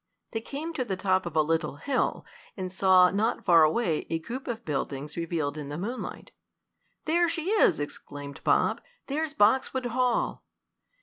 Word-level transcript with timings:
They 0.31 0.41
came 0.41 0.73
to 0.73 0.83
the 0.83 0.95
top 0.97 1.27
of 1.27 1.35
a 1.35 1.43
little 1.43 1.75
hill, 1.75 2.25
and 2.57 2.73
saw, 2.73 3.11
not 3.11 3.45
far 3.45 3.61
away, 3.61 4.07
a 4.09 4.17
group 4.17 4.47
of 4.47 4.65
buildings 4.65 5.15
revealed 5.15 5.59
in 5.59 5.69
the 5.69 5.77
moonlight. 5.77 6.31
"There 7.05 7.29
she 7.29 7.51
is!" 7.51 7.79
exclaimed 7.79 8.43
Bob. 8.43 8.81
"There's 9.05 9.35
Boxwood 9.35 9.85
Hall!" 9.85 10.43